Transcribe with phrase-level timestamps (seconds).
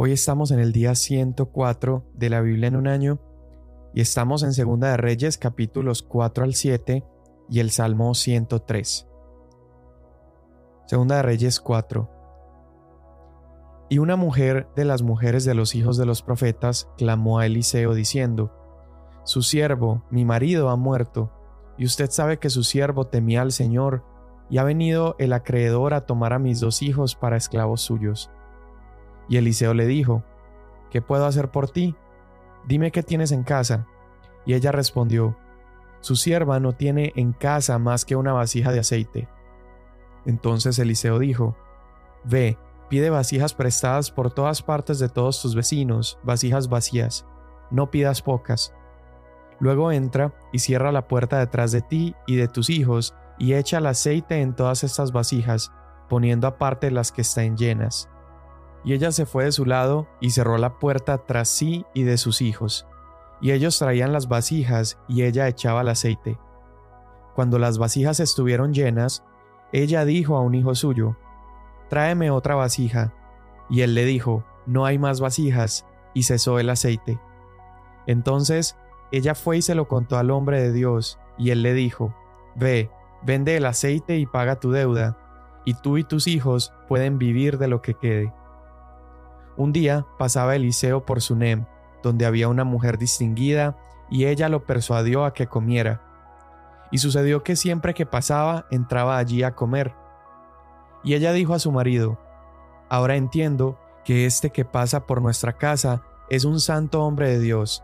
[0.00, 3.18] Hoy estamos en el día 104 de la Biblia en un año
[3.92, 7.04] y estamos en Segunda de Reyes capítulos 4 al 7
[7.50, 9.08] y el Salmo 103.
[10.86, 12.08] Segunda de Reyes 4.
[13.88, 17.92] Y una mujer de las mujeres de los hijos de los profetas clamó a Eliseo
[17.92, 18.52] diciendo,
[19.24, 21.32] Su siervo, mi marido, ha muerto,
[21.76, 24.04] y usted sabe que su siervo temía al Señor,
[24.48, 28.30] y ha venido el acreedor a tomar a mis dos hijos para esclavos suyos.
[29.28, 30.24] Y Eliseo le dijo,
[30.90, 31.94] ¿Qué puedo hacer por ti?
[32.66, 33.86] Dime qué tienes en casa.
[34.46, 35.36] Y ella respondió,
[36.00, 39.28] Su sierva no tiene en casa más que una vasija de aceite.
[40.24, 41.56] Entonces Eliseo dijo,
[42.24, 47.26] Ve, pide vasijas prestadas por todas partes de todos tus vecinos, vasijas vacías,
[47.70, 48.74] no pidas pocas.
[49.60, 53.78] Luego entra y cierra la puerta detrás de ti y de tus hijos, y echa
[53.78, 55.72] el aceite en todas estas vasijas,
[56.08, 58.08] poniendo aparte las que estén llenas.
[58.84, 62.16] Y ella se fue de su lado y cerró la puerta tras sí y de
[62.16, 62.86] sus hijos.
[63.40, 66.38] Y ellos traían las vasijas y ella echaba el aceite.
[67.34, 69.24] Cuando las vasijas estuvieron llenas,
[69.72, 71.16] ella dijo a un hijo suyo,
[71.88, 73.14] Tráeme otra vasija.
[73.70, 77.20] Y él le dijo, No hay más vasijas, y cesó el aceite.
[78.06, 78.76] Entonces
[79.10, 82.14] ella fue y se lo contó al hombre de Dios, y él le dijo,
[82.56, 82.90] Ve,
[83.22, 85.18] vende el aceite y paga tu deuda,
[85.64, 88.32] y tú y tus hijos pueden vivir de lo que quede.
[89.58, 91.64] Un día pasaba Eliseo por Sunem,
[92.00, 93.76] donde había una mujer distinguida,
[94.08, 96.00] y ella lo persuadió a que comiera.
[96.92, 99.94] Y sucedió que siempre que pasaba entraba allí a comer.
[101.02, 102.20] Y ella dijo a su marido,
[102.88, 107.82] Ahora entiendo que este que pasa por nuestra casa es un santo hombre de Dios.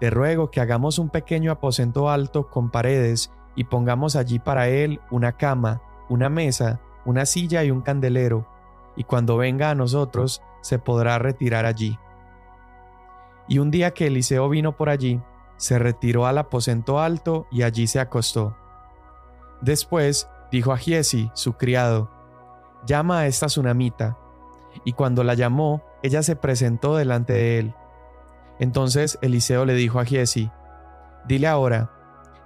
[0.00, 5.00] Te ruego que hagamos un pequeño aposento alto con paredes y pongamos allí para él
[5.10, 8.46] una cama, una mesa, una silla y un candelero,
[8.94, 11.98] y cuando venga a nosotros se podrá retirar allí.
[13.48, 15.20] Y un día que Eliseo vino por allí,
[15.56, 18.56] se retiró al aposento alto y allí se acostó.
[19.60, 22.10] Después dijo a Giesi, su criado,
[22.86, 24.16] llama a esta tsunamita.
[24.84, 27.74] Y cuando la llamó, ella se presentó delante de él.
[28.58, 30.50] Entonces Eliseo le dijo a Giesi,
[31.26, 31.90] dile ahora,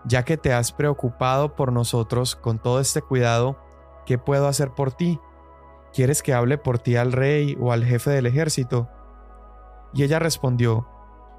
[0.04, 3.58] ya que te has preocupado por nosotros con todo este cuidado,
[4.06, 5.20] ¿qué puedo hacer por ti?
[5.92, 8.88] ¿Quieres que hable por ti al rey o al jefe del ejército?
[9.92, 10.88] Y ella respondió,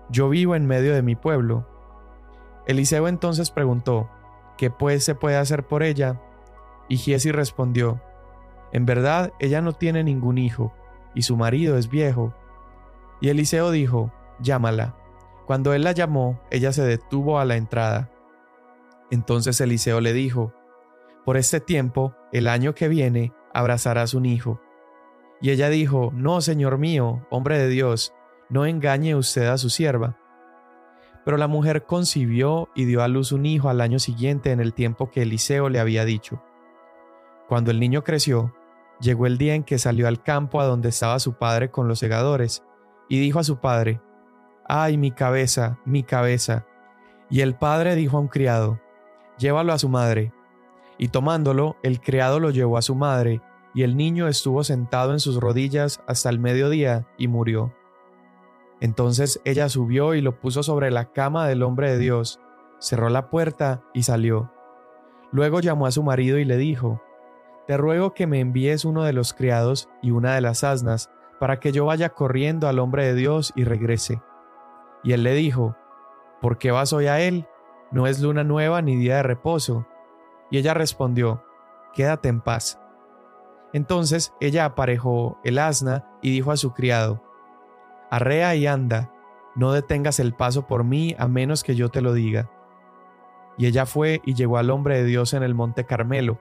[0.09, 1.68] Yo vivo en medio de mi pueblo.
[2.68, 4.09] Eliseo entonces preguntó,
[4.58, 6.22] ¿qué pues se puede hacer por ella?
[6.88, 8.02] Y Giesi respondió,
[8.72, 10.74] En verdad ella no tiene ningún hijo,
[11.16, 12.34] y su marido es viejo.
[13.22, 14.96] Y Eliseo dijo, Llámala.
[15.47, 18.12] Cuando él la llamó, ella se detuvo a la entrada.
[19.09, 20.53] Entonces Eliseo le dijo,
[21.25, 24.59] Por este tiempo, el año que viene, abrazarás un hijo.
[25.41, 28.14] Y ella dijo, No, señor mío, hombre de Dios,
[28.50, 30.18] no engañe usted a su sierva.
[31.25, 34.74] Pero la mujer concibió y dio a luz un hijo al año siguiente en el
[34.74, 36.41] tiempo que Eliseo le había dicho.
[37.47, 38.53] Cuando el niño creció,
[39.00, 42.00] llegó el día en que salió al campo a donde estaba su padre con los
[42.00, 42.64] segadores,
[43.09, 44.02] y dijo a su padre,
[44.66, 46.66] Ay, mi cabeza, mi cabeza.
[47.30, 48.80] Y el padre dijo a un criado,
[49.38, 50.31] Llévalo a su madre.
[50.98, 53.42] Y tomándolo, el criado lo llevó a su madre,
[53.74, 57.74] y el niño estuvo sentado en sus rodillas hasta el mediodía y murió.
[58.80, 62.40] Entonces ella subió y lo puso sobre la cama del hombre de Dios,
[62.80, 64.52] cerró la puerta y salió.
[65.32, 67.02] Luego llamó a su marido y le dijo,
[67.66, 71.09] Te ruego que me envíes uno de los criados y una de las asnas,
[71.40, 74.22] para que yo vaya corriendo al hombre de Dios y regrese.
[75.03, 75.76] Y él le dijo,
[76.42, 77.48] ¿Por qué vas hoy a él?
[77.92, 79.88] No es luna nueva ni día de reposo.
[80.53, 81.44] Y ella respondió,
[81.94, 82.80] Quédate en paz.
[83.74, 87.24] Entonces ella aparejó el asna y dijo a su criado,
[88.12, 89.12] Arrea y anda,
[89.56, 92.52] no detengas el paso por mí a menos que yo te lo diga.
[93.58, 96.40] Y ella fue y llegó al hombre de Dios en el monte Carmelo.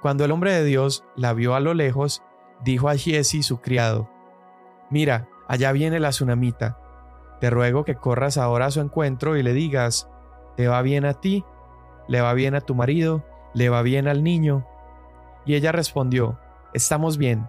[0.00, 2.22] Cuando el hombre de Dios la vio a lo lejos,
[2.64, 4.08] dijo a Giesi su criado,
[4.88, 6.78] Mira, allá viene la tsunamita.
[7.40, 10.08] Te ruego que corras ahora a su encuentro y le digas,
[10.56, 11.44] ¿te va bien a ti?
[12.08, 13.24] ¿Le va bien a tu marido?
[13.54, 14.66] ¿Le va bien al niño?
[15.44, 16.38] Y ella respondió,
[16.74, 17.48] Estamos bien.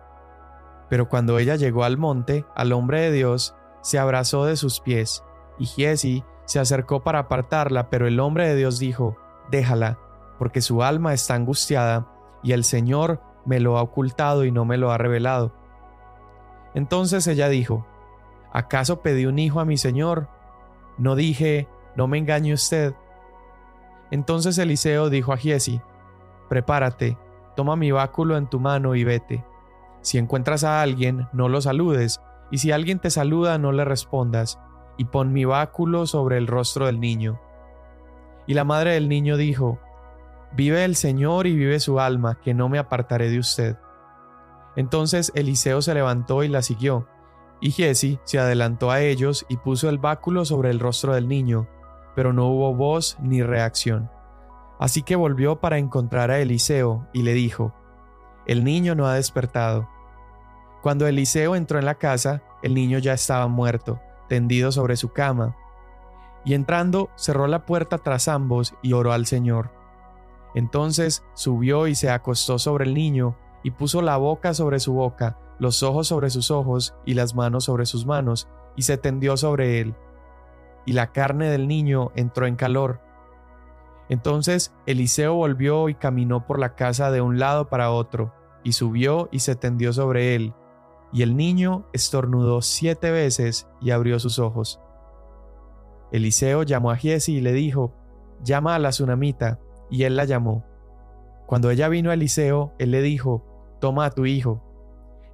[0.90, 5.24] Pero cuando ella llegó al monte, al hombre de Dios, se abrazó de sus pies,
[5.58, 9.18] y Giesi se acercó para apartarla, pero el hombre de Dios dijo,
[9.52, 9.98] Déjala,
[10.38, 12.08] porque su alma está angustiada,
[12.44, 15.54] y el Señor me lo ha ocultado y no me lo ha revelado.
[16.74, 17.86] Entonces ella dijo,
[18.54, 20.30] ¿acaso pedí un hijo a mi Señor?
[20.98, 22.94] No dije, no me engañe usted.
[24.12, 25.82] Entonces Eliseo dijo a Giesi,
[26.50, 27.18] Prepárate,
[27.56, 29.46] toma mi báculo en tu mano y vete.
[30.02, 32.22] Si encuentras a alguien, no lo saludes,
[32.52, 34.60] y si alguien te saluda no le respondas,
[34.98, 37.40] y pon mi báculo sobre el rostro del niño.
[38.48, 39.80] Y la madre del niño dijo,
[40.54, 43.78] Vive el Señor y vive su alma, que no me apartaré de usted.
[44.76, 47.08] Entonces Eliseo se levantó y la siguió,
[47.62, 51.68] y Giesi se adelantó a ellos y puso el báculo sobre el rostro del niño,
[52.20, 54.12] pero no hubo voz ni reacción.
[54.78, 57.74] Así que volvió para encontrar a Eliseo y le dijo,
[58.46, 59.88] El niño no ha despertado.
[60.84, 65.56] Cuando Eliseo entró en la casa, el niño ya estaba muerto, tendido sobre su cama.
[66.44, 69.72] Y entrando, cerró la puerta tras ambos y oró al Señor.
[70.54, 75.38] Entonces subió y se acostó sobre el niño, y puso la boca sobre su boca,
[75.58, 79.80] los ojos sobre sus ojos y las manos sobre sus manos, y se tendió sobre
[79.80, 79.96] él.
[80.90, 83.00] Y la carne del niño entró en calor.
[84.10, 88.34] Entonces Eliseo volvió y caminó por la casa de un lado para otro,
[88.64, 90.56] y subió y se tendió sobre él,
[91.14, 94.80] y el niño estornudó siete veces y abrió sus ojos.
[96.12, 97.94] Eliseo llamó a Giesi y le dijo,
[98.44, 99.60] llama a la tsunamita,
[99.92, 100.66] y él la llamó.
[101.46, 104.64] Cuando ella vino a Eliseo, él le dijo, toma a tu hijo.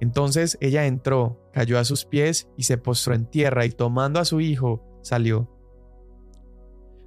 [0.00, 4.26] Entonces ella entró, cayó a sus pies y se postró en tierra y tomando a
[4.26, 5.48] su hijo, salió.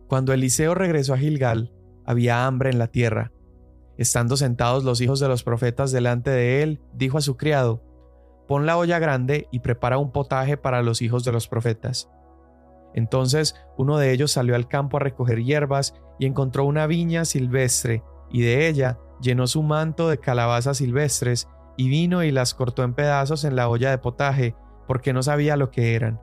[0.07, 1.73] Cuando Eliseo regresó a Gilgal,
[2.05, 3.33] había hambre en la tierra.
[3.97, 7.83] Estando sentados los hijos de los profetas delante de él, dijo a su criado,
[8.47, 12.09] Pon la olla grande y prepara un potaje para los hijos de los profetas.
[12.95, 18.01] Entonces uno de ellos salió al campo a recoger hierbas y encontró una viña silvestre,
[18.31, 22.93] y de ella llenó su manto de calabazas silvestres, y vino y las cortó en
[22.93, 24.55] pedazos en la olla de potaje,
[24.87, 26.21] porque no sabía lo que eran.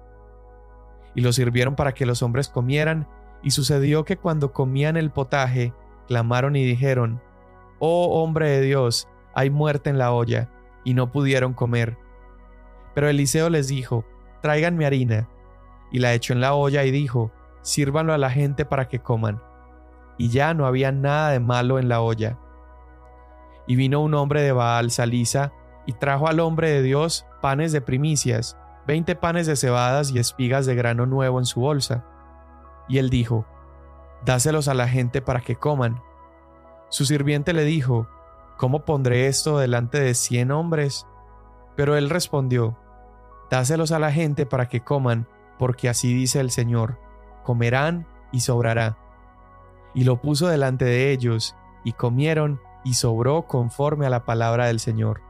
[1.16, 3.08] Y lo sirvieron para que los hombres comieran,
[3.42, 5.72] y sucedió que cuando comían el potaje,
[6.06, 7.20] clamaron y dijeron,
[7.80, 10.48] Oh hombre de Dios, hay muerte en la olla,
[10.84, 11.98] y no pudieron comer.
[12.94, 14.04] Pero Eliseo les dijo,
[14.40, 15.28] tráiganme harina.
[15.90, 17.32] Y la echó en la olla y dijo,
[17.62, 19.42] sírvanlo a la gente para que coman.
[20.18, 22.38] Y ya no había nada de malo en la olla.
[23.66, 25.52] Y vino un hombre de Baal Salisa
[25.84, 30.66] y trajo al hombre de Dios panes de primicias, veinte panes de cebadas y espigas
[30.66, 32.04] de grano nuevo en su bolsa.
[32.88, 33.46] Y él dijo,
[34.24, 36.02] Dáselos a la gente para que coman.
[36.88, 38.08] Su sirviente le dijo,
[38.56, 41.06] ¿Cómo pondré esto delante de cien hombres?
[41.76, 42.78] Pero él respondió,
[43.50, 45.28] Dáselos a la gente para que coman,
[45.58, 46.98] porque así dice el Señor,
[47.44, 48.98] comerán y sobrará.
[49.94, 51.54] Y lo puso delante de ellos,
[51.84, 55.25] y comieron, y sobró conforme a la palabra del Señor.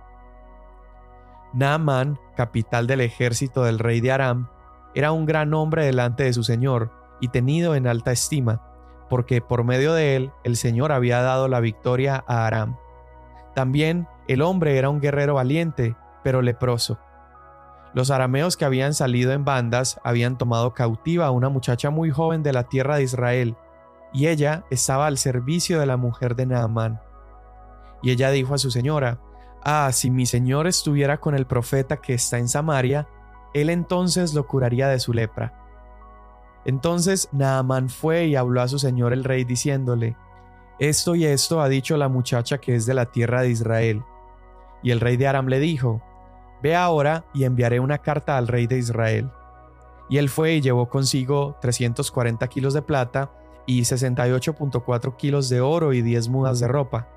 [1.52, 4.48] Naaman, capital del ejército del rey de Aram,
[4.94, 6.90] era un gran hombre delante de su Señor,
[7.20, 8.62] y tenido en alta estima,
[9.08, 12.76] porque por medio de él el Señor había dado la victoria a Aram.
[13.54, 16.98] También el hombre era un guerrero valiente, pero leproso.
[17.94, 22.42] Los arameos que habían salido en bandas habían tomado cautiva a una muchacha muy joven
[22.42, 23.56] de la tierra de Israel,
[24.12, 27.00] y ella estaba al servicio de la mujer de Naamán.
[28.02, 29.18] Y ella dijo a su señora,
[29.62, 33.08] Ah, si mi señor estuviera con el profeta que está en Samaria,
[33.54, 35.66] él entonces lo curaría de su lepra.
[36.64, 40.16] Entonces Naamán fue y habló a su señor el rey diciéndole,
[40.78, 44.02] Esto y esto ha dicho la muchacha que es de la tierra de Israel.
[44.82, 46.02] Y el rey de Aram le dijo,
[46.62, 49.30] Ve ahora y enviaré una carta al rey de Israel.
[50.08, 53.30] Y él fue y llevó consigo 340 kilos de plata
[53.66, 57.08] y 68.4 kilos de oro y 10 mudas de ropa.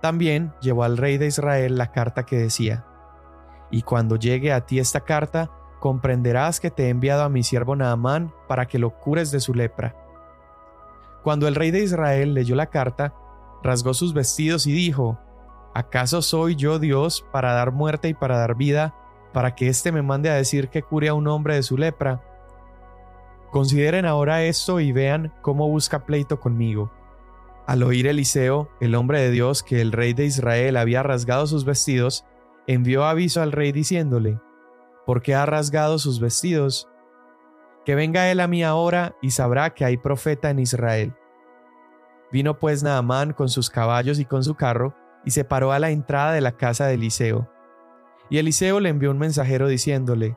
[0.00, 2.86] También llevó al rey de Israel la carta que decía,
[3.70, 7.76] Y cuando llegue a ti esta carta, comprenderás que te he enviado a mi siervo
[7.76, 9.96] Naamán para que lo cures de su lepra.
[11.22, 13.14] Cuando el rey de Israel leyó la carta,
[13.62, 15.18] rasgó sus vestidos y dijo,
[15.74, 18.94] ¿Acaso soy yo Dios para dar muerte y para dar vida,
[19.32, 22.22] para que éste me mande a decir que cure a un hombre de su lepra?
[23.50, 26.90] Consideren ahora esto y vean cómo busca pleito conmigo.
[27.66, 31.64] Al oír Eliseo, el hombre de Dios, que el rey de Israel había rasgado sus
[31.64, 32.24] vestidos,
[32.66, 34.40] envió aviso al rey diciéndole,
[35.06, 36.88] ¿por qué ha rasgado sus vestidos?
[37.84, 41.14] Que venga él a mí ahora y sabrá que hay profeta en Israel.
[42.32, 45.90] Vino pues Naamán con sus caballos y con su carro, y se paró a la
[45.90, 47.50] entrada de la casa de Eliseo.
[48.30, 50.36] Y Eliseo le envió un mensajero diciéndole,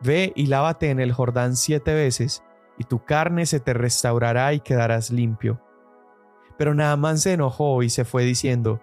[0.00, 2.42] Ve y lávate en el Jordán siete veces,
[2.78, 5.60] y tu carne se te restaurará y quedarás limpio.
[6.56, 8.80] Pero Naamán se enojó y se fue diciendo,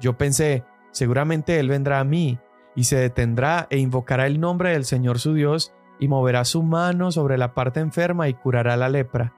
[0.00, 2.38] Yo pensé, seguramente él vendrá a mí,
[2.74, 7.10] y se detendrá e invocará el nombre del Señor su Dios, y moverá su mano
[7.10, 9.34] sobre la parte enferma y curará la lepra.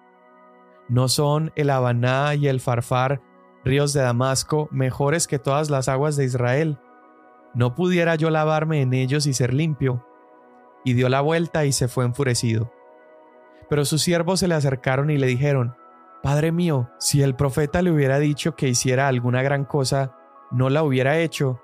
[0.89, 3.23] ¿No son el Habaná y el Farfar
[3.65, 6.79] ríos de Damasco mejores que todas las aguas de Israel.
[7.55, 10.05] ¿No pudiera yo lavarme en ellos y ser limpio?
[10.85, 12.73] y dio la vuelta y se fue enfurecido.
[13.69, 15.77] Pero sus siervos se le acercaron y le dijeron,
[16.23, 20.15] Padre mío, si el profeta le hubiera dicho que hiciera alguna gran cosa,
[20.51, 21.61] no la hubiera hecho.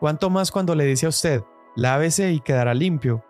[0.00, 1.44] ¿Cuánto más cuando le dice a usted,
[1.76, 3.24] lávese y quedará limpio?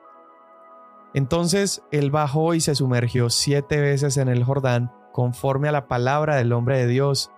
[1.13, 6.37] Entonces él bajó y se sumergió siete veces en el Jordán, conforme a la palabra
[6.37, 7.31] del hombre de Dios,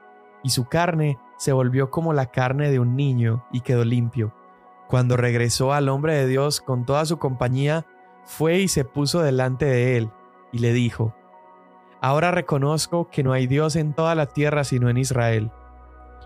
[0.45, 4.33] y su carne se volvió como la carne de un niño y quedó limpio.
[4.89, 7.85] Cuando regresó al hombre de Dios con toda su compañía,
[8.25, 10.11] fue y se puso delante de él,
[10.53, 11.15] y le dijo,
[12.01, 15.51] Ahora reconozco que no hay Dios en toda la tierra sino en Israel.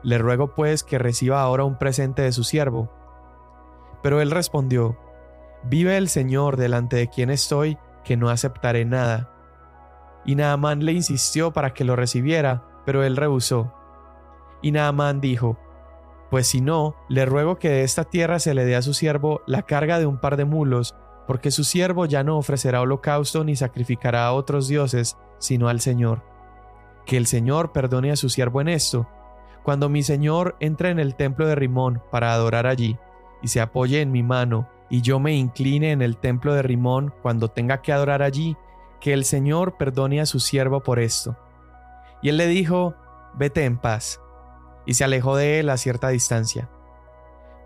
[0.02, 2.90] Le ruego pues que reciba ahora un presente de su siervo.
[4.02, 4.98] Pero él respondió,
[5.64, 9.30] Vive el Señor delante de quien estoy, que no aceptaré nada.
[10.24, 13.72] Y Naamán le insistió para que lo recibiera, pero él rehusó.
[14.60, 15.56] Y Naamán dijo,
[16.30, 19.40] Pues si no, le ruego que de esta tierra se le dé a su siervo
[19.46, 23.54] la carga de un par de mulos, porque su siervo ya no ofrecerá holocausto ni
[23.54, 26.22] sacrificará a otros dioses, sino al Señor.
[27.04, 29.08] Que el Señor perdone a su siervo en esto.
[29.64, 32.96] Cuando mi Señor entre en el templo de Rimón para adorar allí,
[33.42, 37.12] y se apoye en mi mano, y yo me incline en el templo de Rimón
[37.22, 38.56] cuando tenga que adorar allí,
[39.00, 41.36] que el Señor perdone a su siervo por esto.
[42.22, 42.94] Y él le dijo,
[43.34, 44.20] vete en paz,
[44.86, 46.70] y se alejó de él a cierta distancia.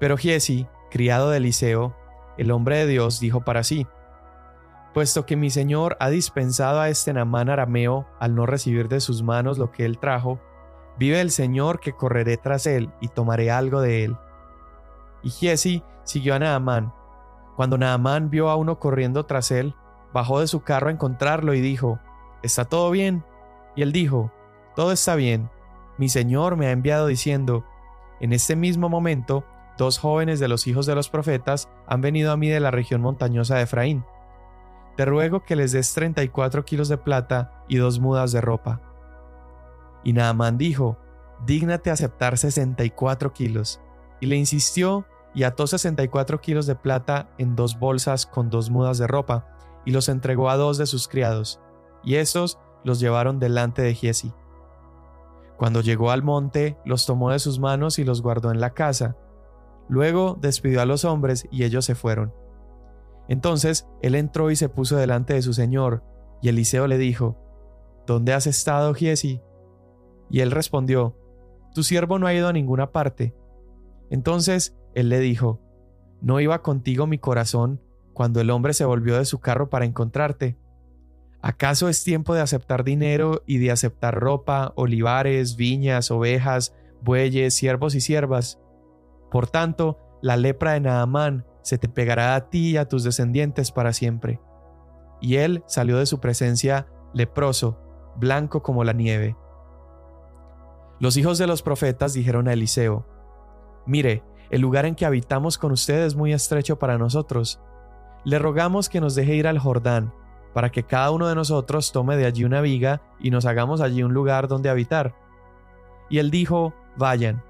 [0.00, 1.94] Pero Giesi, criado de Eliseo,
[2.38, 3.86] el hombre de Dios, dijo para sí,
[4.96, 9.22] puesto que mi señor ha dispensado a este Namán arameo al no recibir de sus
[9.22, 10.40] manos lo que él trajo,
[10.98, 14.16] vive el Señor que correré tras él y tomaré algo de él.
[15.22, 16.94] Y Giesi siguió a Naamán.
[17.56, 19.74] Cuando Naamán vio a uno corriendo tras él,
[20.14, 22.00] bajó de su carro a encontrarlo y dijo,
[22.42, 23.22] ¿Está todo bien?
[23.74, 24.32] Y él dijo,
[24.76, 25.50] Todo está bien.
[25.98, 27.66] Mi señor me ha enviado diciendo,
[28.18, 29.44] en este mismo momento,
[29.76, 33.02] dos jóvenes de los hijos de los profetas han venido a mí de la región
[33.02, 34.06] montañosa de Efraín
[34.96, 38.80] te ruego que les des 34 kilos de plata y dos mudas de ropa.
[40.04, 40.98] Y Naamán dijo,
[41.44, 43.80] dígnate aceptar 64 kilos.
[44.20, 48.96] Y le insistió y ató 64 kilos de plata en dos bolsas con dos mudas
[48.96, 49.46] de ropa,
[49.84, 51.60] y los entregó a dos de sus criados,
[52.02, 54.32] y estos los llevaron delante de Giesi.
[55.58, 59.16] Cuando llegó al monte, los tomó de sus manos y los guardó en la casa.
[59.88, 62.32] Luego despidió a los hombres y ellos se fueron.
[63.28, 66.02] Entonces él entró y se puso delante de su señor,
[66.42, 67.36] y Eliseo le dijo,
[68.06, 69.40] ¿Dónde has estado, Giesi?
[70.30, 71.16] Y él respondió,
[71.74, 73.34] Tu siervo no ha ido a ninguna parte.
[74.10, 75.60] Entonces él le dijo,
[76.20, 77.80] ¿No iba contigo mi corazón
[78.12, 80.56] cuando el hombre se volvió de su carro para encontrarte?
[81.42, 87.94] ¿Acaso es tiempo de aceptar dinero y de aceptar ropa, olivares, viñas, ovejas, bueyes, siervos
[87.94, 88.58] y siervas?
[89.30, 93.72] Por tanto, la lepra de Naamán se te pegará a ti y a tus descendientes
[93.72, 94.40] para siempre.
[95.20, 97.76] Y él salió de su presencia leproso,
[98.14, 99.36] blanco como la nieve.
[101.00, 103.04] Los hijos de los profetas dijeron a Eliseo,
[103.84, 107.60] Mire, el lugar en que habitamos con usted es muy estrecho para nosotros.
[108.24, 110.14] Le rogamos que nos deje ir al Jordán,
[110.54, 114.04] para que cada uno de nosotros tome de allí una viga y nos hagamos allí
[114.04, 115.16] un lugar donde habitar.
[116.10, 117.42] Y él dijo, Vayan.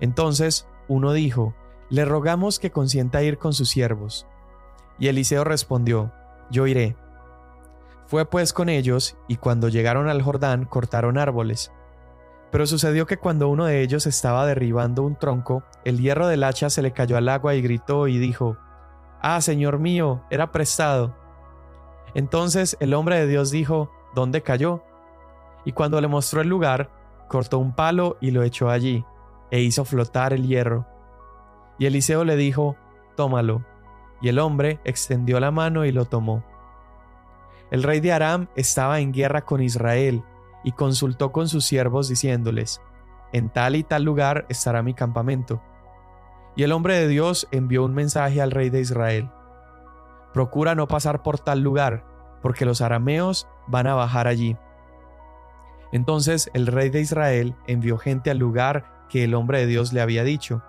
[0.00, 1.54] Entonces uno dijo,
[1.88, 4.26] le rogamos que consienta ir con sus siervos.
[4.98, 6.12] Y Eliseo respondió,
[6.50, 6.96] Yo iré.
[8.06, 11.72] Fue pues con ellos, y cuando llegaron al Jordán cortaron árboles.
[12.50, 16.70] Pero sucedió que cuando uno de ellos estaba derribando un tronco, el hierro del hacha
[16.70, 18.56] se le cayó al agua y gritó y dijo,
[19.20, 21.14] Ah, Señor mío, era prestado.
[22.14, 24.82] Entonces el hombre de Dios dijo, ¿Dónde cayó?
[25.64, 26.90] Y cuando le mostró el lugar,
[27.28, 29.04] cortó un palo y lo echó allí,
[29.50, 30.86] e hizo flotar el hierro.
[31.78, 32.76] Y Eliseo le dijo,
[33.16, 33.64] Tómalo.
[34.20, 36.42] Y el hombre extendió la mano y lo tomó.
[37.70, 40.22] El rey de Aram estaba en guerra con Israel,
[40.66, 42.82] y consultó con sus siervos diciéndoles,
[43.32, 45.62] En tal y tal lugar estará mi campamento.
[46.56, 49.30] Y el hombre de Dios envió un mensaje al rey de Israel.
[50.32, 52.04] Procura no pasar por tal lugar,
[52.42, 54.56] porque los arameos van a bajar allí.
[55.92, 60.00] Entonces el rey de Israel envió gente al lugar que el hombre de Dios le
[60.00, 60.62] había dicho,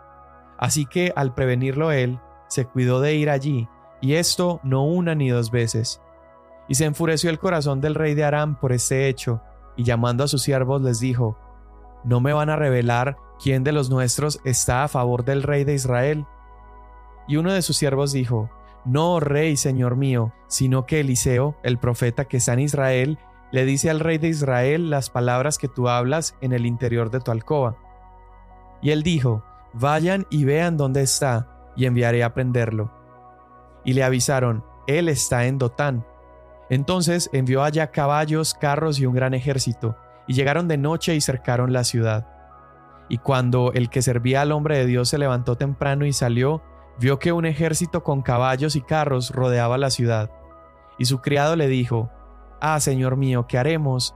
[0.57, 3.67] Así que al prevenirlo él, se cuidó de ir allí,
[4.01, 6.01] y esto no una ni dos veces.
[6.67, 9.41] Y se enfureció el corazón del rey de Aram por este hecho,
[9.75, 11.37] y llamando a sus siervos les dijo,
[12.03, 15.73] ¿No me van a revelar quién de los nuestros está a favor del rey de
[15.73, 16.25] Israel?
[17.27, 18.49] Y uno de sus siervos dijo,
[18.85, 23.19] No, rey, señor mío, sino que Eliseo, el profeta que está en Israel,
[23.51, 27.19] le dice al rey de Israel las palabras que tú hablas en el interior de
[27.19, 27.77] tu alcoba.
[28.81, 29.43] Y él dijo,
[29.73, 32.91] Vayan y vean dónde está, y enviaré a prenderlo.
[33.83, 36.05] y le avisaron, Él está en Dotán.
[36.69, 39.95] Entonces envió allá caballos, carros y un gran ejército,
[40.27, 42.27] y llegaron de noche y cercaron la ciudad.
[43.07, 46.61] Y cuando el que servía al hombre de Dios se levantó temprano y salió,
[46.99, 50.31] vio que un ejército con caballos y carros rodeaba la ciudad.
[50.97, 52.11] Y su criado le dijo,
[52.59, 54.15] Ah, Señor mío, ¿qué haremos?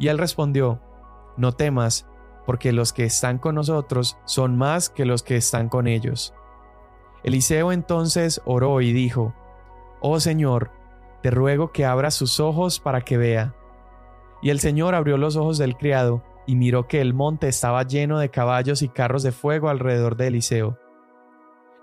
[0.00, 0.80] Y él respondió,
[1.36, 2.08] No temas,
[2.46, 6.32] porque los que están con nosotros son más que los que están con ellos.
[7.24, 9.34] Eliseo entonces oró y dijo,
[10.00, 10.70] Oh Señor,
[11.22, 13.54] te ruego que abra sus ojos para que vea.
[14.40, 18.20] Y el Señor abrió los ojos del criado, y miró que el monte estaba lleno
[18.20, 20.78] de caballos y carros de fuego alrededor de Eliseo.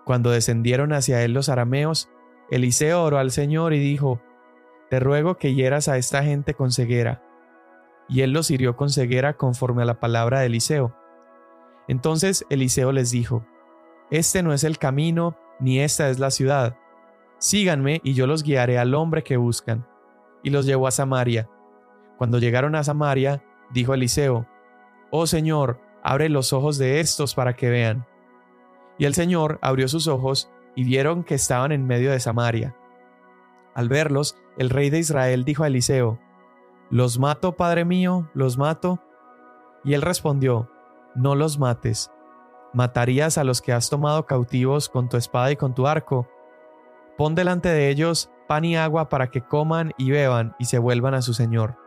[0.05, 2.10] Cuando descendieron hacia él los arameos,
[2.50, 4.22] Eliseo oró al Señor y dijo,
[4.89, 7.22] Te ruego que hieras a esta gente con ceguera.
[8.13, 10.96] Y él los hirió con ceguera conforme a la palabra de Eliseo.
[11.88, 13.43] Entonces Eliseo les dijo,
[14.12, 16.77] Este no es el camino, ni esta es la ciudad.
[17.39, 19.88] Síganme y yo los guiaré al hombre que buscan.
[20.43, 21.50] Y los llevó a Samaria.
[22.20, 24.48] Cuando llegaron a Samaria, dijo Eliseo,
[25.10, 28.05] Oh Señor, abre los ojos de estos para que vean.
[29.00, 32.75] Y el Señor abrió sus ojos y vieron que estaban en medio de Samaria.
[33.74, 36.20] Al verlos, el rey de Israel dijo a Eliseo,
[36.93, 38.29] ¿Los mato, padre mío?
[38.35, 39.00] ¿Los mato?
[39.83, 40.69] Y él respondió,
[41.15, 42.12] No los mates.
[42.71, 46.27] ¿Matarías a los que has tomado cautivos con tu espada y con tu arco?
[47.17, 51.15] Pon delante de ellos pan y agua para que coman y beban y se vuelvan
[51.15, 51.79] a su señor.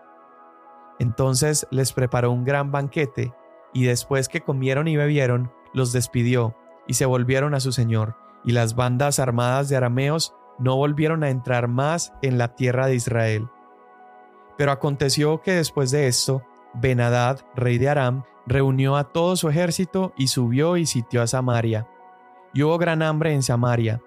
[0.99, 3.33] Entonces les preparó un gran banquete,
[3.73, 6.57] y después que comieron y bebieron, los despidió,
[6.89, 11.31] y se volvieron a su señor, y las bandas armadas de arameos no volvieron a
[11.31, 13.49] entrar más en la tierra de Israel.
[14.57, 16.43] Pero aconteció que después de esto,
[16.75, 21.89] Benadad, rey de Aram, reunió a todo su ejército y subió y sitió a Samaria.
[22.55, 24.01] Y hubo gran hambre en Samaria.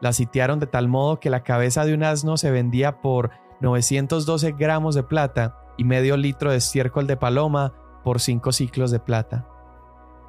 [0.00, 4.52] La sitiaron de tal modo que la cabeza de un asno se vendía por 912
[4.52, 7.72] gramos de plata y medio litro de estiércol de paloma
[8.04, 9.46] por cinco ciclos de plata.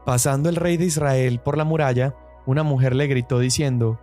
[0.06, 4.00] Pasando el rey de Israel por la muralla, una mujer le gritó diciendo,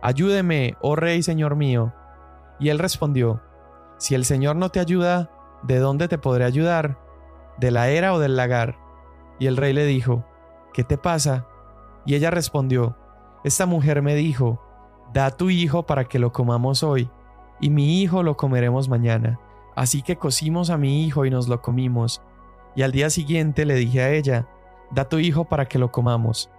[0.00, 1.92] Ayúdeme, oh rey señor mío.
[2.60, 3.42] Y él respondió,
[3.98, 5.30] Si el Señor no te ayuda,
[5.62, 6.98] ¿de dónde te podré ayudar?
[7.58, 8.78] ¿De la era o del lagar?
[9.38, 10.24] Y el rey le dijo,
[10.72, 11.46] ¿Qué te pasa?
[12.06, 12.96] Y ella respondió,
[13.44, 14.62] Esta mujer me dijo,
[15.12, 17.10] Da tu hijo para que lo comamos hoy,
[17.60, 19.40] y mi hijo lo comeremos mañana.
[19.74, 22.22] Así que cocimos a mi hijo y nos lo comimos.
[22.76, 24.48] Y al día siguiente le dije a ella,
[24.90, 26.50] Da tu hijo para que lo comamos.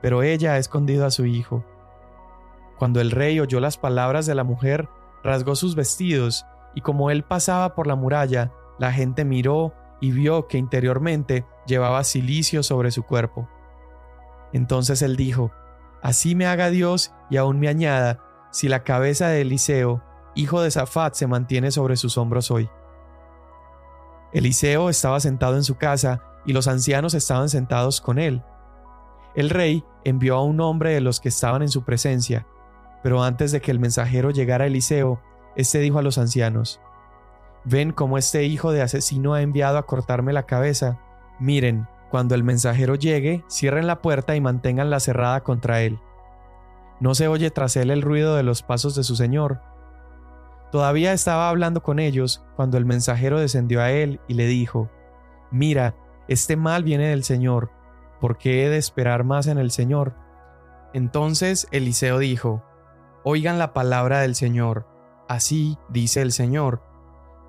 [0.00, 1.64] Pero ella ha escondido a su hijo.
[2.78, 4.88] Cuando el rey oyó las palabras de la mujer,
[5.22, 6.46] rasgó sus vestidos,
[6.78, 12.04] y como él pasaba por la muralla, la gente miró y vio que interiormente llevaba
[12.04, 13.48] silicio sobre su cuerpo.
[14.52, 15.50] Entonces él dijo,
[16.02, 18.20] Así me haga Dios y aún me añada,
[18.52, 20.04] si la cabeza de Eliseo,
[20.36, 22.70] hijo de Safat, se mantiene sobre sus hombros hoy.
[24.32, 28.44] Eliseo estaba sentado en su casa y los ancianos estaban sentados con él.
[29.34, 32.46] El rey envió a un hombre de los que estaban en su presencia,
[33.02, 35.20] pero antes de que el mensajero llegara a Eliseo,
[35.58, 36.80] éste dijo a los ancianos,
[37.64, 40.98] Ven cómo este hijo de asesino ha enviado a cortarme la cabeza.
[41.38, 45.98] Miren, cuando el mensajero llegue, cierren la puerta y manténganla cerrada contra él.
[46.98, 49.60] No se oye tras él el ruido de los pasos de su señor,
[50.70, 54.90] Todavía estaba hablando con ellos cuando el mensajero descendió a él y le dijo,
[55.50, 55.94] Mira,
[56.28, 57.70] este mal viene del Señor,
[58.20, 60.14] ¿por qué he de esperar más en el Señor?
[60.92, 62.62] Entonces Eliseo dijo,
[63.24, 64.86] Oigan la palabra del Señor,
[65.28, 66.82] así dice el Señor,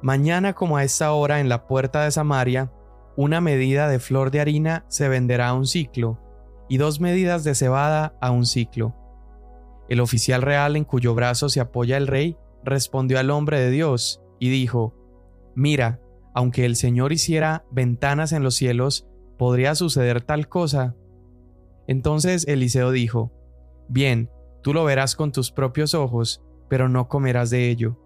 [0.02, 2.72] Mañana como a esta hora en la puerta de Samaria,
[3.18, 6.20] una medida de flor de harina se venderá a un ciclo,
[6.70, 8.96] y dos medidas de cebada a un ciclo.
[9.90, 14.22] El oficial real en cuyo brazo se apoya el rey respondió al hombre de Dios
[14.40, 14.96] y dijo,
[15.56, 16.00] Mira,
[16.34, 20.96] aunque el Señor hiciera ventanas en los cielos, ¿podría suceder tal cosa?
[21.88, 23.34] Entonces Eliseo dijo,
[23.90, 24.30] Bien,
[24.62, 27.98] tú lo verás con tus propios ojos, pero no comerás de ello.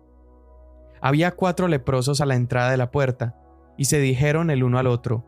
[1.01, 3.35] Había cuatro leprosos a la entrada de la puerta,
[3.77, 5.25] y se dijeron el uno al otro,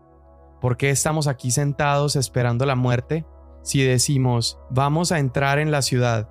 [0.61, 3.25] ¿por qué estamos aquí sentados esperando la muerte?
[3.61, 6.29] Si decimos, vamos a entrar en la ciudad,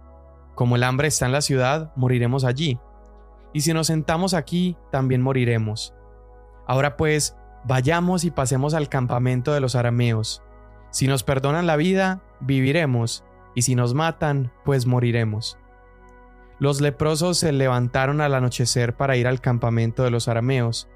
[0.55, 2.79] como el hambre está en la ciudad, moriremos allí.
[3.53, 5.95] Y si nos sentamos aquí, también moriremos.
[6.67, 10.43] Ahora pues, vayamos y pasemos al campamento de los arameos.
[10.91, 15.59] Si nos perdonan la vida, viviremos, y si nos matan, pues moriremos.
[16.59, 20.89] Los leprosos se levantaron al anochecer para ir al campamento de los arameos,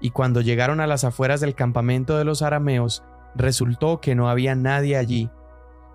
[0.00, 3.02] y cuando llegaron a las afueras del campamento de los arameos,
[3.34, 5.30] resultó que no había nadie allí,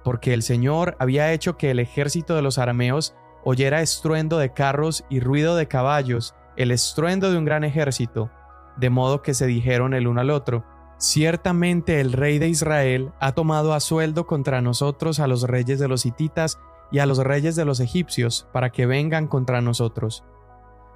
[0.03, 5.05] porque el Señor había hecho que el ejército de los arameos oyera estruendo de carros
[5.09, 8.31] y ruido de caballos, el estruendo de un gran ejército,
[8.77, 10.65] de modo que se dijeron el uno al otro,
[11.01, 15.87] Ciertamente el rey de Israel ha tomado a sueldo contra nosotros a los reyes de
[15.87, 16.59] los hititas
[16.91, 20.23] y a los reyes de los egipcios, para que vengan contra nosotros.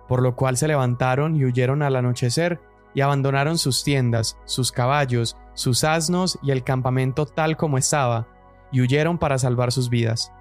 [0.07, 2.59] Por lo cual se levantaron y huyeron al anochecer,
[2.93, 8.27] y abandonaron sus tiendas, sus caballos, sus asnos y el campamento tal como estaba,
[8.71, 10.31] y huyeron para salvar sus vidas.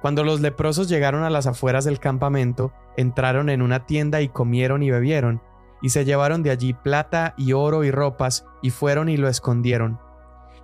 [0.00, 4.82] Cuando los leprosos llegaron a las afueras del campamento, entraron en una tienda y comieron
[4.82, 5.42] y bebieron,
[5.82, 9.98] y se llevaron de allí plata y oro y ropas, y fueron y lo escondieron.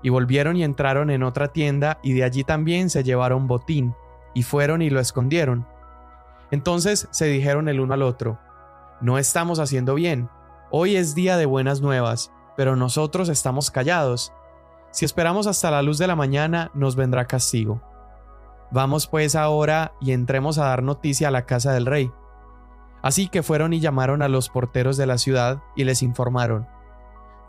[0.02, 3.94] Y volvieron y entraron en otra tienda, y de allí también se llevaron botín,
[4.35, 5.66] y fueron y lo escondieron.
[6.51, 8.38] Entonces se dijeron el uno al otro,
[9.01, 10.29] No estamos haciendo bien,
[10.70, 14.33] hoy es día de buenas nuevas, pero nosotros estamos callados.
[14.90, 17.81] Si esperamos hasta la luz de la mañana, nos vendrá castigo.
[18.70, 22.12] Vamos pues ahora y entremos a dar noticia a la casa del rey.
[23.03, 26.66] Así que fueron y llamaron a los porteros de la ciudad y les informaron.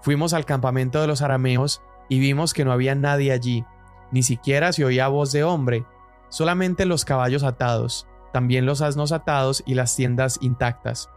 [0.01, 3.65] Fuimos al campamento de los arameos y vimos que no había nadie allí,
[4.11, 5.85] ni siquiera se oía voz de hombre,
[6.29, 11.09] solamente los caballos atados, también los asnos atados y las tiendas intactas.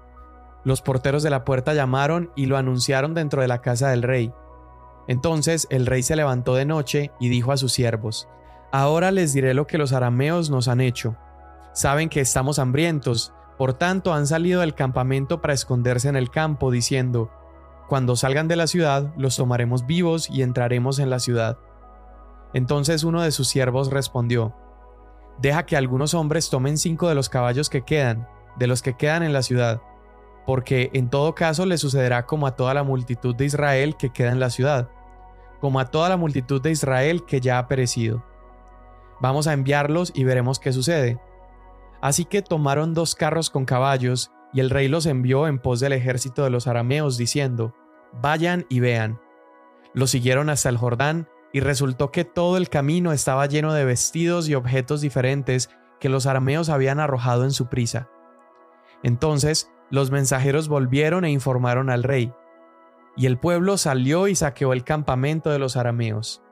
[0.64, 4.32] Los porteros de la puerta llamaron y lo anunciaron dentro de la casa del rey.
[5.06, 8.28] Entonces el rey se levantó de noche y dijo a sus siervos,
[8.70, 11.16] Ahora les diré lo que los arameos nos han hecho.
[11.72, 16.70] Saben que estamos hambrientos, por tanto han salido del campamento para esconderse en el campo,
[16.70, 17.30] diciendo,
[17.88, 21.58] Cuando salgan de la ciudad, los tomaremos vivos y entraremos en la ciudad.
[22.52, 24.54] Entonces uno de sus siervos respondió,
[25.40, 29.22] Deja que algunos hombres tomen cinco de los caballos que quedan, de los que quedan
[29.22, 29.80] en la ciudad,
[30.46, 34.32] porque en todo caso le sucederá como a toda la multitud de Israel que queda
[34.32, 34.90] en la ciudad,
[35.60, 38.24] como a toda la multitud de Israel que ya ha perecido.
[39.20, 41.20] Vamos a enviarlos y veremos qué sucede.
[42.00, 45.92] Así que tomaron dos carros con caballos, y el rey los envió en pos del
[45.92, 47.74] ejército de los arameos, diciendo,
[48.22, 49.20] Vayan y vean.
[49.92, 54.48] Los siguieron hasta el Jordán, y resultó que todo el camino estaba lleno de vestidos
[54.48, 58.08] y objetos diferentes que los arameos habían arrojado en su prisa.
[59.02, 62.32] Entonces los mensajeros volvieron e informaron al rey,
[63.16, 66.42] y el pueblo salió y saqueó el campamento de los arameos.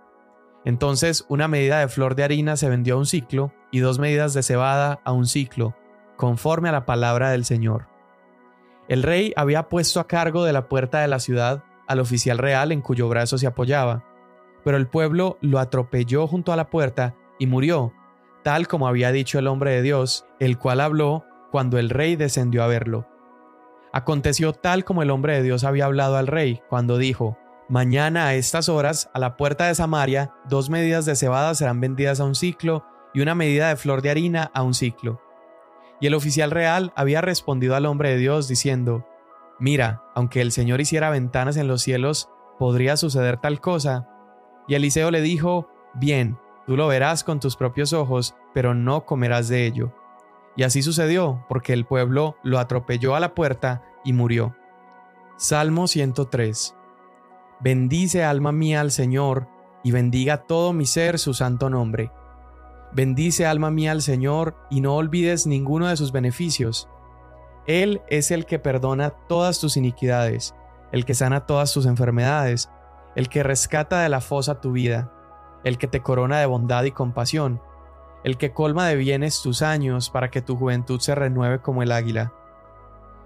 [0.64, 4.34] Entonces una medida de flor de harina se vendió a un ciclo y dos medidas
[4.34, 5.76] de cebada a un ciclo,
[6.16, 7.88] conforme a la palabra del Señor.
[8.88, 12.72] El rey había puesto a cargo de la puerta de la ciudad al oficial real
[12.72, 14.04] en cuyo brazo se apoyaba,
[14.66, 17.92] pero el pueblo lo atropelló junto a la puerta y murió,
[18.42, 22.64] tal como había dicho el hombre de Dios, el cual habló cuando el rey descendió
[22.64, 23.06] a verlo.
[23.92, 28.34] Aconteció tal como el hombre de Dios había hablado al rey, cuando dijo, Mañana a
[28.34, 32.34] estas horas, a la puerta de Samaria, dos medidas de cebada serán vendidas a un
[32.34, 35.20] ciclo y una medida de flor de harina a un ciclo.
[36.00, 39.06] Y el oficial real había respondido al hombre de Dios diciendo,
[39.60, 44.08] Mira, aunque el Señor hiciera ventanas en los cielos, ¿podría suceder tal cosa?
[44.66, 49.48] Y Eliseo le dijo, Bien, tú lo verás con tus propios ojos, pero no comerás
[49.48, 49.92] de ello.
[50.56, 54.56] Y así sucedió, porque el pueblo lo atropelló a la puerta y murió.
[55.36, 56.74] Salmo 103
[57.60, 59.48] Bendice alma mía al Señor,
[59.82, 62.10] y bendiga todo mi ser su santo nombre.
[62.92, 66.88] Bendice alma mía al Señor, y no olvides ninguno de sus beneficios.
[67.66, 70.54] Él es el que perdona todas tus iniquidades,
[70.92, 72.70] el que sana todas tus enfermedades,
[73.16, 75.10] el que rescata de la fosa tu vida,
[75.64, 77.60] el que te corona de bondad y compasión,
[78.22, 81.92] el que colma de bienes tus años para que tu juventud se renueve como el
[81.92, 82.32] águila.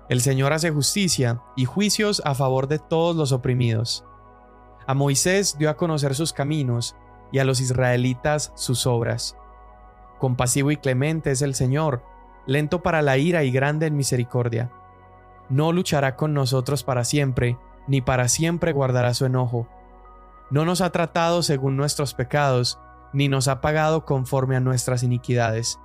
[0.08, 4.04] El Señor hace justicia y juicios a favor de todos los oprimidos.
[4.86, 6.96] A Moisés dio a conocer sus caminos
[7.32, 9.36] y a los israelitas sus obras.
[10.18, 12.02] Compasivo y clemente es el Señor,
[12.46, 14.70] lento para la ira y grande en misericordia.
[15.48, 19.68] No luchará con nosotros para siempre, ni para siempre guardará su enojo.
[20.50, 22.78] No nos ha tratado según nuestros pecados,
[23.12, 25.78] ni nos ha pagado conforme a nuestras iniquidades.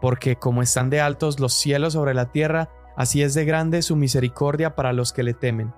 [0.00, 3.96] Porque como están de altos los cielos sobre la tierra, así es de grande su
[3.96, 5.72] misericordia para los que le temen.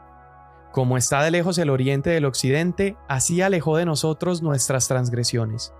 [0.72, 5.72] Como está de lejos el oriente del occidente, así alejó de nosotros nuestras transgresiones.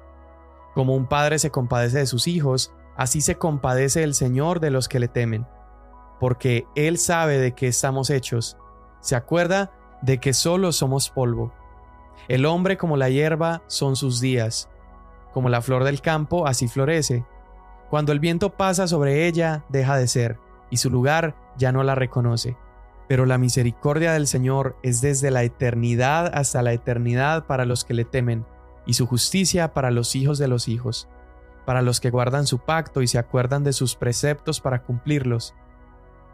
[0.74, 4.88] Como un padre se compadece de sus hijos, así se compadece el Señor de los
[4.88, 5.46] que le temen.
[6.20, 8.56] Porque Él sabe de qué estamos hechos,
[9.00, 9.72] se acuerda
[10.02, 11.52] de que solo somos polvo.
[12.26, 14.68] El hombre como la hierba son sus días,
[15.32, 17.24] como la flor del campo así florece.
[17.90, 20.38] Cuando el viento pasa sobre ella, deja de ser,
[20.70, 22.56] y su lugar ya no la reconoce
[23.08, 27.94] pero la misericordia del Señor es desde la eternidad hasta la eternidad para los que
[27.94, 28.44] le temen,
[28.86, 31.08] y su justicia para los hijos de los hijos,
[31.64, 35.54] para los que guardan su pacto y se acuerdan de sus preceptos para cumplirlos.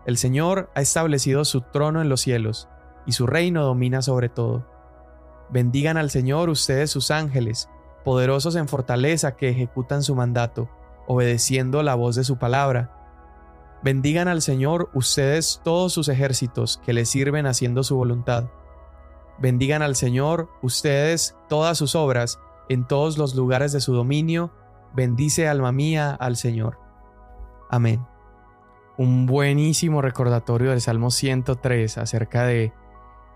[0.05, 2.69] El Señor ha establecido su trono en los cielos,
[3.07, 4.67] y su reino domina sobre todo.
[5.51, 7.69] Bendigan al Señor ustedes sus ángeles,
[8.05, 10.69] poderosos en fortaleza que ejecutan su mandato,
[11.07, 12.91] obedeciendo la voz de su palabra.
[13.83, 18.45] Bendigan al Señor ustedes todos sus ejércitos que le sirven haciendo su voluntad.
[19.39, 24.53] Bendigan al Señor ustedes todas sus obras en todos los lugares de su dominio.
[24.95, 26.79] Bendice alma mía al Señor.
[27.69, 28.07] Amén.
[28.97, 32.73] Un buenísimo recordatorio del Salmo 103 acerca de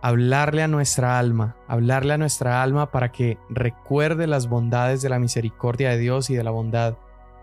[0.00, 5.18] hablarle a nuestra alma, hablarle a nuestra alma para que recuerde las bondades de la
[5.18, 6.96] misericordia de Dios y de la bondad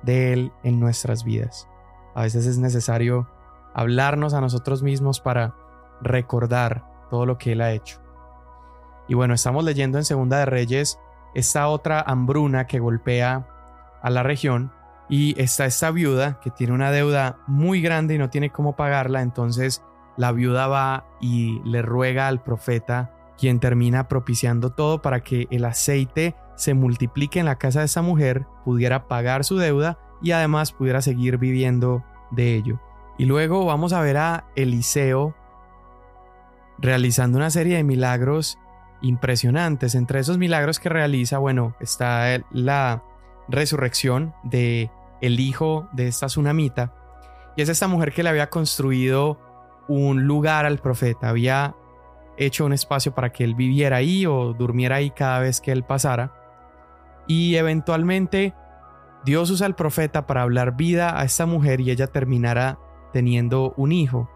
[0.03, 1.67] de Él en nuestras vidas.
[2.13, 3.27] A veces es necesario
[3.73, 5.55] hablarnos a nosotros mismos para
[6.01, 7.99] recordar todo lo que Él ha hecho.
[9.07, 10.99] Y bueno, estamos leyendo en Segunda de Reyes
[11.33, 13.47] esta otra hambruna que golpea
[14.01, 14.71] a la región
[15.09, 19.21] y está esta viuda que tiene una deuda muy grande y no tiene cómo pagarla,
[19.21, 19.83] entonces
[20.17, 25.65] la viuda va y le ruega al profeta, quien termina propiciando todo para que el
[25.65, 30.71] aceite se multiplique en la casa de esa mujer, pudiera pagar su deuda y además
[30.71, 32.79] pudiera seguir viviendo de ello.
[33.17, 35.35] Y luego vamos a ver a Eliseo
[36.77, 38.57] realizando una serie de milagros
[39.01, 39.95] impresionantes.
[39.95, 43.03] Entre esos milagros que realiza, bueno, está la
[43.47, 44.89] resurrección de
[45.21, 46.93] el hijo de esta tsunamita
[47.55, 49.39] y es esta mujer que le había construido
[49.87, 51.75] un lugar al profeta, había
[52.37, 55.83] hecho un espacio para que él viviera ahí o durmiera ahí cada vez que él
[55.83, 56.33] pasara.
[57.27, 58.53] Y eventualmente
[59.23, 62.77] Dios usa al profeta para hablar vida a esta mujer y ella terminará
[63.11, 64.29] teniendo un hijo.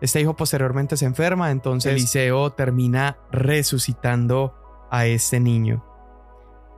[0.00, 4.54] Este hijo posteriormente se enferma, entonces Eliseo termina resucitando
[4.90, 5.84] a este niño.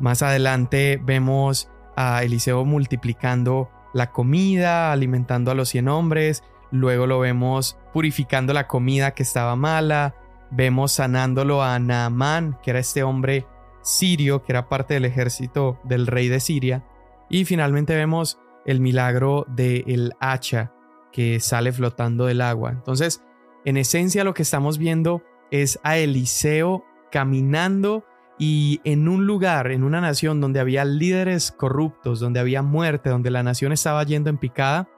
[0.01, 7.21] Más adelante vemos a Eliseo multiplicando la comida, alimentando a los cien hombres, Luego lo
[7.21, 10.17] vemos purificando la comida que estaba mala.
[10.51, 13.47] Vemos sanándolo a Naamán, que era este hombre
[13.83, 16.85] sirio, que era parte del ejército del rey de Siria.
[17.29, 20.73] Y finalmente vemos el milagro del el hacha
[21.13, 22.71] que sale flotando del agua.
[22.71, 23.23] Entonces,
[23.65, 28.05] en esencia lo que estamos viendo es a Eliseo caminando
[28.39, 33.31] y en un lugar, en una nación donde había líderes corruptos, donde había muerte, donde
[33.31, 34.89] la nación estaba yendo en picada,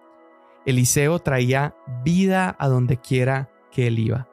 [0.66, 1.74] Eliseo traía
[2.04, 4.28] vida a donde quiera que él iba.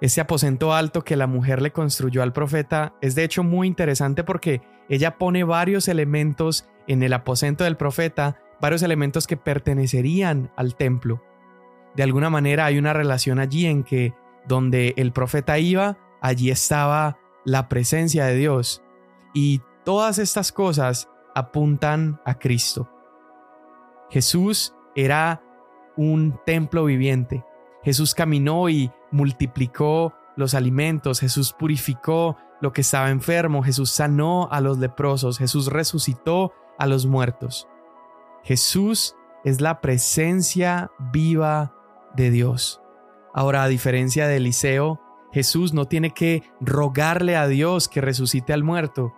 [0.00, 4.24] Ese aposento alto que la mujer le construyó al profeta es de hecho muy interesante
[4.24, 10.74] porque ella pone varios elementos en el aposento del profeta, varios elementos que pertenecerían al
[10.74, 11.22] templo.
[11.94, 14.12] De alguna manera hay una relación allí en que
[14.46, 18.82] donde el profeta iba, allí estaba la presencia de Dios.
[19.34, 22.90] Y todas estas cosas apuntan a Cristo.
[24.10, 25.42] Jesús era
[25.96, 27.44] un templo viviente.
[27.82, 34.60] Jesús caminó y multiplicó los alimentos, Jesús purificó lo que estaba enfermo, Jesús sanó a
[34.60, 37.68] los leprosos, Jesús resucitó a los muertos.
[38.44, 41.74] Jesús es la presencia viva
[42.14, 42.80] de Dios.
[43.34, 45.00] Ahora, a diferencia de Eliseo,
[45.32, 49.14] Jesús no tiene que rogarle a Dios que resucite al muerto.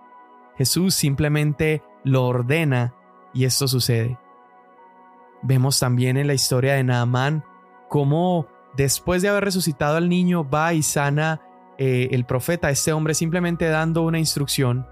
[0.57, 2.95] Jesús simplemente lo ordena
[3.33, 4.19] y esto sucede.
[5.45, 7.45] Vemos también en la historia de Naamán
[7.89, 11.41] cómo después de haber resucitado al niño va y sana
[11.79, 14.87] eh, el profeta, este hombre simplemente dando una instrucción.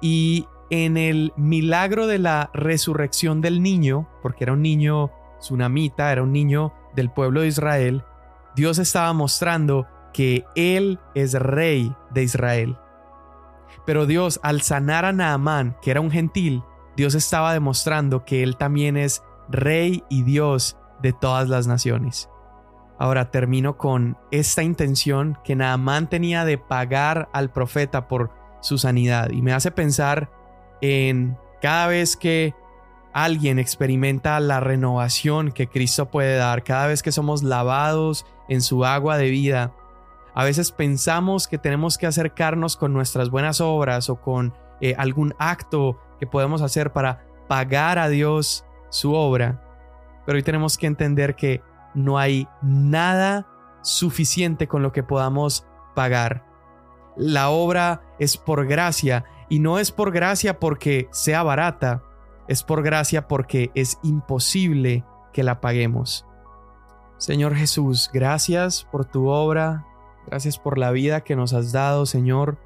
[0.00, 6.22] Y en el milagro de la resurrección del niño, porque era un niño tsunamita, era
[6.22, 8.04] un niño del pueblo de Israel,
[8.56, 12.76] Dios estaba mostrando que Él es rey de Israel.
[13.86, 16.62] Pero Dios, al sanar a Naamán, que era un gentil,
[16.96, 22.28] Dios estaba demostrando que Él también es Rey y Dios de todas las naciones.
[22.98, 28.30] Ahora termino con esta intención que Naamán tenía de pagar al profeta por
[28.60, 30.30] su sanidad y me hace pensar
[30.80, 32.54] en cada vez que
[33.12, 38.84] alguien experimenta la renovación que Cristo puede dar, cada vez que somos lavados en su
[38.84, 39.72] agua de vida,
[40.34, 45.34] a veces pensamos que tenemos que acercarnos con nuestras buenas obras o con eh, algún
[45.38, 49.62] acto que podemos hacer para pagar a Dios su obra,
[50.24, 51.62] pero hoy tenemos que entender que
[51.94, 53.46] no hay nada
[53.82, 56.44] suficiente con lo que podamos pagar.
[57.16, 62.02] La obra es por gracia y no es por gracia porque sea barata,
[62.46, 66.26] es por gracia porque es imposible que la paguemos.
[67.16, 69.84] Señor Jesús, gracias por tu obra,
[70.26, 72.58] gracias por la vida que nos has dado, Señor.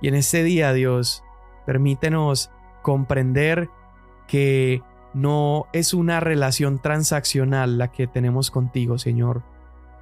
[0.00, 1.22] Y en este día, Dios,
[1.64, 2.50] permítenos
[2.82, 3.70] comprender
[4.26, 4.82] que
[5.14, 9.42] no es una relación transaccional la que tenemos contigo, Señor.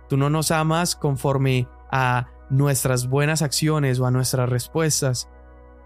[0.09, 5.29] Tú no nos amas conforme a nuestras buenas acciones o a nuestras respuestas.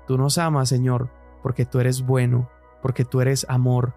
[0.06, 1.10] Tú nos amas, Señor,
[1.42, 2.48] porque tú eres bueno,
[2.82, 3.94] porque tú eres amor.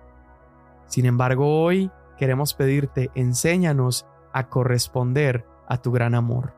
[0.87, 6.53] Sin embargo, hoy queremos pedirte, enséñanos a corresponder a tu gran amor.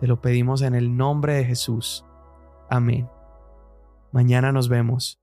[0.00, 2.04] Te lo pedimos en el nombre de Jesús.
[2.68, 3.08] Amén.
[4.12, 5.20] Mañana nos vemos.